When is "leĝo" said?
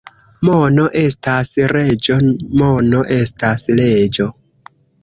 3.83-4.33